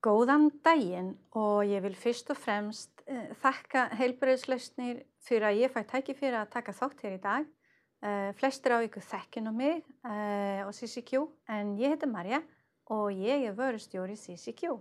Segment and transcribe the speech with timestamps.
[0.00, 5.82] Góðan daginn og ég vil fyrst og fremst uh, þakka heilbreyðslausnir fyrir að ég fæ
[5.90, 7.48] tæki fyrir að taka þátt hér í dag.
[8.00, 12.40] Uh, flestir á ykkur þekkin á mig uh, og CCQ en ég heiti Marja
[12.88, 14.78] og ég er vörustjóri CCQ.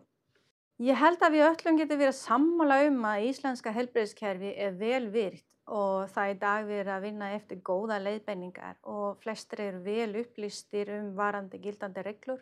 [0.87, 5.09] Ég held að við öllum getum verið að sammála um að íslenska heilbreyðskerfi er vel
[5.11, 10.15] virt og það er dag verið að vinna eftir góða leiðbenningar og flestir eru vel
[10.23, 12.39] upplýstir um varandi gildandi reglur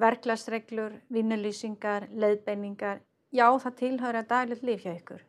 [0.00, 5.20] verklagsreglur, vinnulýsingar, leiðbeiningar, já það tilhöra daglegt líf hjá ykkur.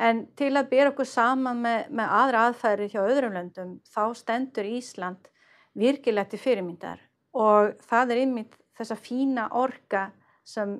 [0.00, 4.68] En til að byrja okkur saman með, með aðra aðfæri hjá öðrum löndum þá stendur
[4.68, 5.28] Ísland
[5.76, 7.02] virkilega til fyrirmyndar
[7.36, 10.08] og það er ymmið þessa fína orka
[10.46, 10.78] sem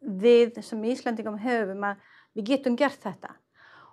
[0.00, 2.04] við sem Íslandingum höfum að
[2.36, 3.34] við getum gert þetta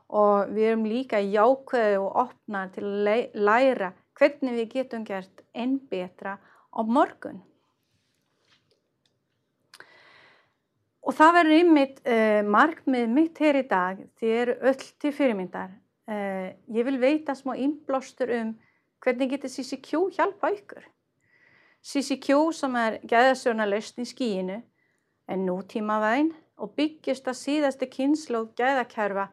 [0.10, 5.78] og við erum líka jákvæði og opna til að læra hvernig við getum gert enn
[5.90, 6.38] betra
[6.74, 7.42] á morgun.
[11.08, 15.72] Og það verður ymmit uh, markmið mitt hér í dag, þið eru öll til fyrirmyndar.
[16.10, 18.56] Uh, ég vil veita smá innblástur um
[19.04, 20.84] hvernig getur CCQ hjálpa ykkur.
[21.86, 24.60] CCQ sem er gæðasjónalöst í skíinu
[25.30, 29.30] er nútímavæðin og byggjast að síðastu kynnslóð gæðakerfa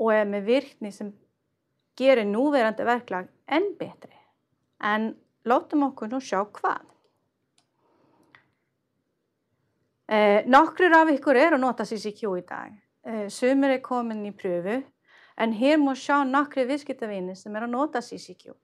[0.00, 1.12] og er með virkni sem
[1.98, 4.14] gerir núverandi verklag enn betri.
[4.80, 6.84] En látum okkur nú sjá hvað.
[10.08, 12.74] Eh, Nokkur af ykkur er að nota CCQ í dag.
[13.02, 14.76] Eh, sumir er komin í pröfu
[15.36, 18.54] en hér má sjá nokkri viðskiptavinni sem er að nota CCQ.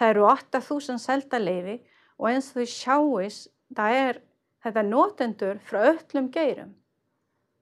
[0.00, 1.76] Það eru 8000 selta leifi
[2.16, 3.42] og eins og því sjáis
[3.76, 4.22] það er
[4.64, 6.72] þetta notendur frá öllum geirum.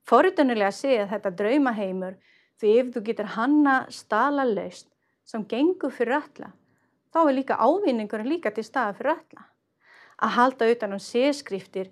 [0.06, 2.14] Forutunilega sé að þetta draumaheimur
[2.62, 4.94] því ef þú getur hanna stala laust
[5.27, 6.55] sem gengur fyrir alla
[7.10, 9.48] þá er líka ávinningur líka til staða fyrir alla.
[10.22, 11.91] Að halda utan um sérskriftir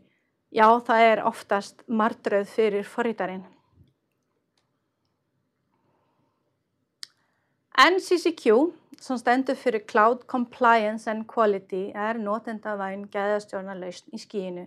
[0.54, 3.44] Já, það er oftast martröð fyrir forrítarinn.
[7.76, 14.64] NCCQ, sem stendur fyrir Cloud Compliance and Quality, er notendavæn gæðastjórnarlausn í skíinu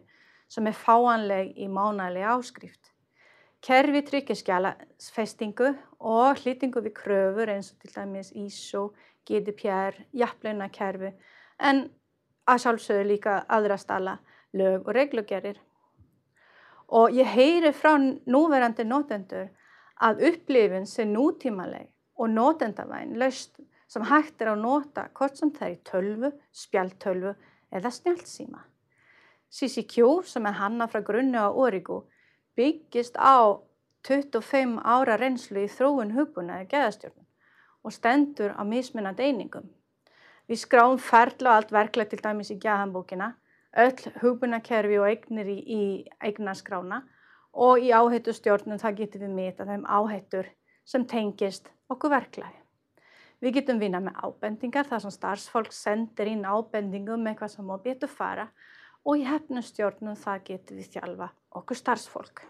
[0.49, 2.91] sem er fáanleg í mánæli áskrift.
[3.65, 4.75] Kerfi tryggjaskjala
[5.13, 8.91] festingu og hlýtingu við kröfur eins og til dæmis ISO,
[9.27, 11.11] GDPR, jafnlaunakerfi
[11.59, 11.87] en
[12.49, 14.19] að sjálfsögðu líka aðra stala
[14.53, 15.57] lög og reglugerir.
[16.89, 19.49] Og ég heyri frá núverandi nótendur
[20.01, 25.69] að upplifin sé nútímaleg og nótendavæn laust sem hægt er að nota hvort sem það
[25.69, 27.33] er tölvu, spjaltölvu
[27.73, 28.61] eða snjálfsíma.
[29.49, 32.03] CCQ sem er hanna frá grunni á Origo
[32.57, 33.57] byggist á
[34.05, 37.27] 25 ára reynslu í þróun hugbúna eða geðastjórnum
[37.83, 39.67] og stendur á mismunandi einingum.
[40.49, 43.33] Við skráum ferla og allt verklega til dæmis í geðanbókina
[43.77, 45.81] öll hugbunarkerfi og eignir í, í
[46.25, 47.03] eignarskrána
[47.53, 50.49] og í áhættustjórnum það getum við mita þeim áhættur
[50.85, 52.57] sem tengist okkur verklaði.
[53.39, 57.77] Við getum vinna með ábendingar þar sem starfsfólk sendir inn ábendingum með hvað sem má
[57.83, 58.49] betur fara
[59.05, 61.29] og í hefnustjórnum það getum við þjálfa
[61.61, 62.41] okkur starfsfólk.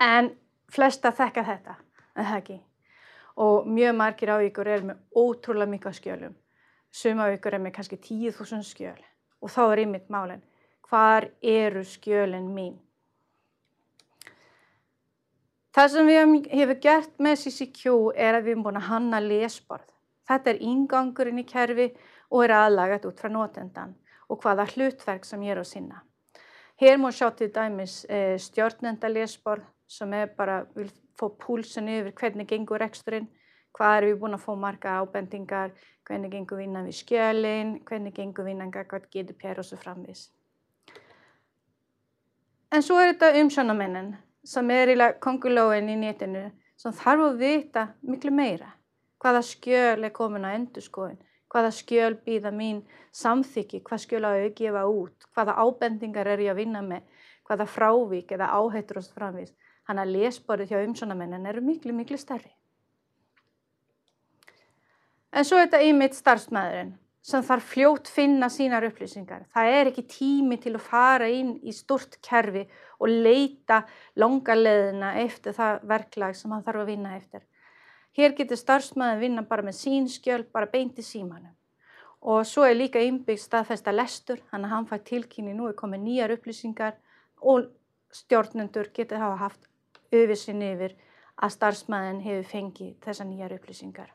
[0.00, 0.34] En
[0.72, 1.78] flesta þekka þetta,
[2.16, 2.60] en það ekki.
[3.40, 6.39] Og mjög margir á ykkur er með ótrúlega mikið skjölum
[6.90, 8.98] Suma ykkur er með kannski 10.000 skjöl
[9.40, 10.42] og þá er ymitt málinn.
[10.90, 12.74] Hvar eru skjölinn mín?
[15.70, 16.18] Það sem við
[16.50, 19.86] hefum gert með CCQ er að við hefum búin að hanna lesborð.
[20.26, 21.86] Þetta er íngangurinn í kerfi
[22.30, 23.94] og er aðlagat út frá notendan
[24.30, 26.02] og hvaða hlutverk sem ég er á sinna.
[26.80, 32.14] Hér má sjá til dæmis eh, stjórnenda lesborð sem er bara, vil fá púlsun yfir
[32.18, 33.28] hvernig gengur reksturinn
[33.76, 35.72] hvað erum við búin að fá marga ábendingar,
[36.06, 39.78] hvernig gengum við innan við skjölinn, hvernig gengum við innan hvað getur pér og svo
[39.80, 40.28] framvis.
[42.70, 44.12] En svo er þetta umsjónamennin
[44.46, 46.44] sem er í kongulóin í nétinu
[46.78, 48.76] sem þarf að vita miklu meira.
[49.20, 51.18] Hvaða skjöl er komin á endurskóin,
[51.52, 56.54] hvaða skjöl býða mín samþyggi, hvað skjöl á að gefa út, hvaða ábendingar er ég
[56.54, 57.02] að vinna með,
[57.44, 59.52] hvaða frávík eða áhættur og svo framvis.
[59.84, 62.54] Þannig að lesborið hjá umsjónamennin eru miklu, miklu stærri.
[65.30, 66.96] En svo er þetta einmitt starfsmæðurinn
[67.30, 69.44] sem þarf fljótt finna sínar upplýsingar.
[69.52, 72.64] Það er ekki tími til að fara inn í stort kerfi
[72.98, 73.82] og leita
[74.18, 77.44] longa leðina eftir það verklag sem hann þarf að vinna eftir.
[78.16, 81.54] Hér getur starfsmæðin vinna bara með sín skjöl, bara beinti símanum.
[82.20, 86.02] Og svo er líka innbyggt staðfesta lestur, hann að hann fær tilkynni nú er komið
[86.04, 86.98] nýjar upplýsingar
[87.40, 87.70] og
[88.12, 89.68] stjórnendur getur hafa haft
[90.10, 90.96] auðvissin yfir
[91.40, 94.10] að starfsmæðin hefur fengið þessa nýjar upplýsingar.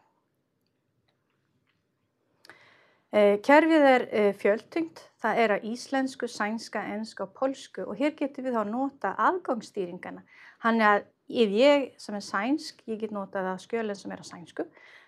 [3.04, 8.15] Eh, kerfið er eh, fjöldtungt, það er að íslensku, sænska, ennsku og polsku og hér
[8.17, 10.23] getur við þá nota aðgangsstýringana.
[10.65, 11.05] Hann er að
[11.45, 14.65] ef ég sem er sænsk, ég get notað að skjölinn sem er að sænsku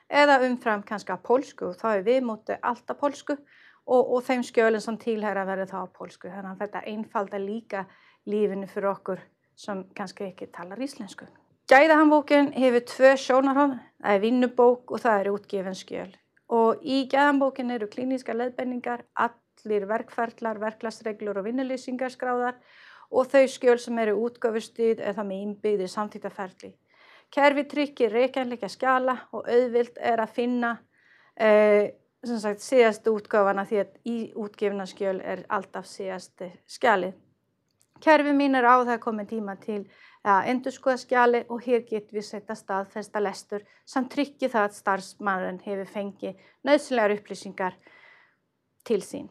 [0.07, 4.45] eða umfram kannski að polsku og þá er við mótið alltaf polsku og, og þeim
[4.47, 6.29] skjölinn sem tilhæra verður þá að polsku.
[6.31, 7.81] Þannig að þetta einfalda líka
[8.27, 9.25] lífinu fyrir okkur
[9.57, 11.27] sem kannski ekki talar íslensku.
[11.67, 16.15] Gæðahanbókin hefur tvö sjónarhóð, það er vinnubók og það er útgefin skjöl
[16.53, 22.59] og í gæðanbókin eru klíníska leðbenningar, allir verkferðlar, verklagsreglur og vinnulýsingar skráðar
[23.11, 26.73] og þau skjöl sem eru útgöfustuð eða með innbyggði samtíktaferðli.
[27.31, 30.77] Kerfi tryggir reykjænleika skjala og auðvilt er að finna
[31.35, 31.91] eh,
[32.23, 37.15] sagt, síðastu útgáfana því að í útgefna skjöl er alltaf síðastu skjalið.
[38.03, 39.81] Kerfi mín er á það komið tíma til
[40.33, 44.77] að endur skoða skjali og hér getur við setja staðfesta lestur sem tryggir það að
[44.77, 47.77] starfsmæðurinn hefur fengið nöðslegar upplýsingar
[48.87, 49.29] til sín.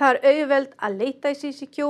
[0.00, 1.88] Það er auðveld að leita í CCQ,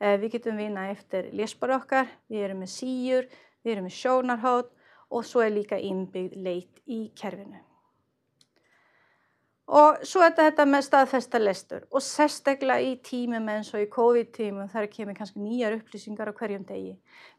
[0.00, 3.30] eh, við getum vinna eftir lesbar okkar, við erum með síur,
[3.64, 4.70] við erum með sjónarhótt
[5.10, 7.58] og svo er líka innbyggd leit í kerfinu.
[9.68, 14.70] Og svo er þetta með staðfesta lestur og sérstaklega í tímum eins og í COVID-tímum
[14.72, 16.94] þar kemur kannski nýjar upplýsingar á hverjum degi.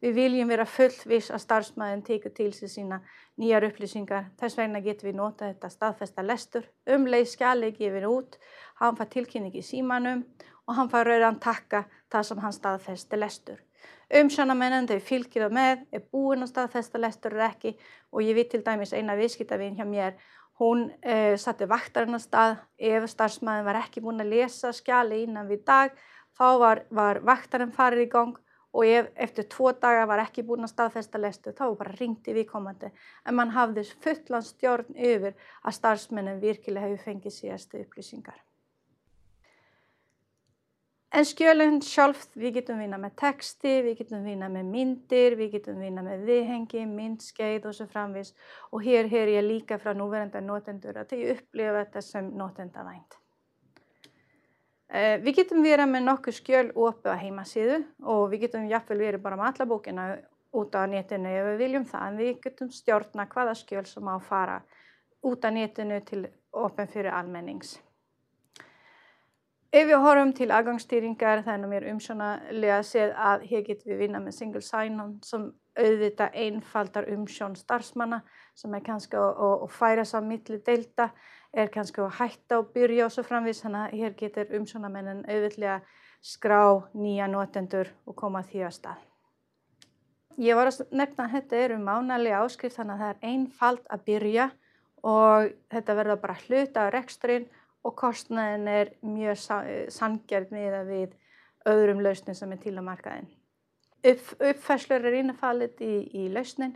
[0.05, 2.99] Við viljum vera fullvis að starfsmæðin teika til sig sína
[3.41, 4.29] nýjar upplýsingar.
[4.37, 6.69] Þess vegna getum við nota þetta staðfesta lestur.
[6.85, 8.37] Umleið skjali gefur út,
[8.77, 10.21] hann fær tilkynningi í símanum
[10.69, 13.57] og hann fær rauðan takka það sem hann staðfesti lestur.
[14.09, 17.73] Umsjónamennin þau fylgir það með, er búin að staðfesta lestur er ekki
[18.13, 20.15] og ég veit til dæmis eina viðskiptavinn hjá mér
[20.59, 22.57] Hún eh, satte vaktarinn að stað.
[22.77, 25.93] Ef starfsmæðin var ekki búin að lesa skjali innan við dag
[26.35, 28.35] þá var, var vaktarinn farið í gang.
[28.75, 32.45] Og ef eftir tvo daga var ekki búin að staðfesta lestu þá bara ringti við
[32.51, 32.91] komandi
[33.25, 35.33] en mann hafði fullan stjórn yfir
[35.63, 38.37] að starfsmennin virkilega hefur fengið síðastu upplýsingar.
[41.09, 45.79] En skjölinn sjálf, við getum vinna með texti, við getum vinna með myndir, við getum
[45.81, 48.35] vinna með viðhengi, myndskeið og svo framvis
[48.69, 53.17] og hér hér ég líka frá núverenda notendur að þau upplifa þetta sem notendavænt.
[54.89, 59.25] Eh, við getum vera með nokkuð skjöl opið á heimasíðu og við getum jafnvel verið
[59.25, 60.07] bara með alla bókina
[60.61, 64.13] út á netinu ef við viljum það en við getum stjórna hvaða skjöl sem á
[64.13, 64.61] að fara
[65.25, 67.79] út á netinu til opið fyrir almennings.
[69.69, 74.21] Ef við horfum til aðgangsstýringar þannig að mér umsjónarlega séð að hér getum við vinna
[74.23, 75.43] með single sign-on sem
[75.77, 78.23] auðvita einfaldar umsjón starfsmanna
[78.57, 81.11] sem er kannski að færa sá milli delta,
[81.53, 85.77] er kannski að hætta og byrja og svo framvís þannig að hér getur umsjónamennin auðvitlega
[86.31, 86.63] skrá
[86.97, 89.05] nýja notendur og koma því að stað.
[90.39, 94.03] Ég var að nefna að þetta eru mánalega áskrift þannig að það er einfald að
[94.09, 94.51] byrja
[95.05, 97.49] og þetta verður bara hluta á reksturinn
[97.83, 99.39] og kostnæðin er mjög
[99.93, 101.17] sangjart með að við
[101.69, 103.29] öðrum lausnin sem er til á markaðin.
[103.99, 106.75] Upp, uppfæslur er innfallit í, í lausnin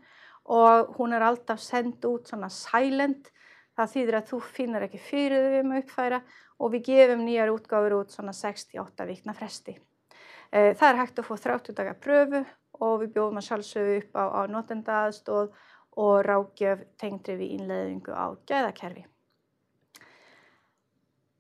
[0.52, 3.30] og hún er alltaf sendt út svona silent.
[3.74, 6.20] Það þýðir að þú finnir ekki fyrir þau um að uppfæra
[6.60, 9.78] og við gefum nýjar útgáfur út svona 68 vikna fresti.
[10.52, 12.44] Eh, það er hægt að fá 30 dagar pröfu
[12.84, 15.56] og við bjóðum að sjálfsögðu upp á, á notenda aðstóð
[16.04, 19.08] og rákjöf tengdri við innleðingu á gæðakerfi.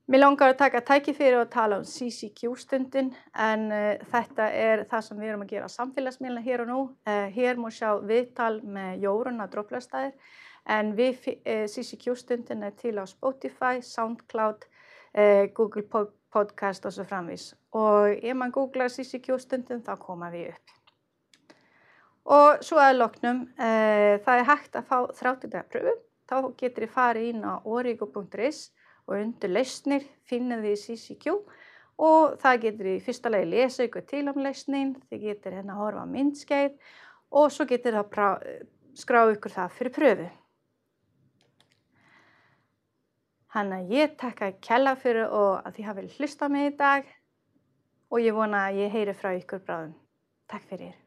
[0.03, 5.05] Mér langar að taka tæki fyrir að tala um CCQ-stundin en uh, þetta er það
[5.05, 6.79] sem við erum að gera á samfélagsmiðluna hér og nú.
[7.07, 10.35] Uh, hér múið sjá viðtal með Jórunna Dróplastæðir
[10.75, 14.67] en við, uh, eh, CCQ-stundin er til á Spotify, Soundcloud,
[15.55, 15.85] Google
[16.33, 17.51] Podcast og svo framvís.
[17.77, 20.77] Og ef mann googlar CCQ-stundin þá koma við upp.
[22.33, 25.93] Og svo að loknum, það er hægt að fá 30 dagar pröfu.
[26.25, 28.65] Þá getur þið farið inn á origo.is
[29.07, 31.33] og undir lausnir finnum við CCQ
[32.03, 35.83] og það getur í fyrsta lagi lesa ykkur til um lausnin, þið getur hérna að
[35.83, 36.77] horfa myndskeið
[37.33, 38.39] og svo getur það
[38.97, 40.29] skrá ykkur það fyrir pröfu.
[43.53, 47.05] Hanna ég takka kella fyrir og að þið hafið hlusta mig í dag
[48.09, 49.95] og ég vona að ég heyri frá ykkur bráðum.
[50.49, 51.02] Takk fyrir.